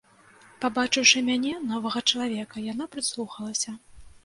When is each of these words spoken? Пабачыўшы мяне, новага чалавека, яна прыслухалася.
Пабачыўшы 0.63 1.21
мяне, 1.27 1.51
новага 1.73 2.03
чалавека, 2.11 2.67
яна 2.73 2.91
прыслухалася. 2.97 3.79